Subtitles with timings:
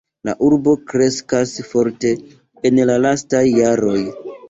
[0.27, 2.17] La urbo kreskas forte
[2.71, 3.99] en la lastaj jaroj.